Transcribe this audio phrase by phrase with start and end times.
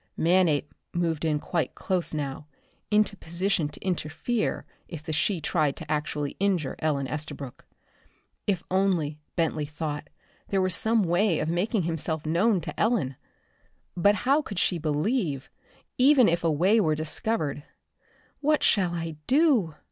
[0.17, 2.47] Manape moved in quite close now,
[2.89, 7.67] into position to interfere if the she tried to actually injure Ellen Estabrook.
[8.47, 10.09] If only, Bentley thought,
[10.47, 13.15] there were some way of making himself known to Ellen!
[13.95, 15.51] But how could she believe,
[15.99, 17.61] even if a way were discovered?
[18.39, 19.75] "What shall I do?"